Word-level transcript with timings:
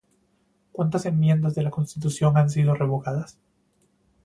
¿Cuántas 0.71 1.05
enmiendas 1.05 1.53
de 1.53 1.61
la 1.61 1.69
Constitución 1.69 2.35
han 2.35 2.49
sido 2.49 2.73
revocadas? 2.73 3.37